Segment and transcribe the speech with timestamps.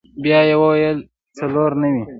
[0.23, 0.97] بيا يې وويل
[1.37, 2.03] څلور نوي.